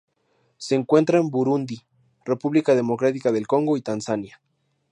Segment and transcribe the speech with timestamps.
[0.57, 1.83] Se encuentra en Burundi,
[2.25, 4.41] República Democrática del Congo y Tanzania.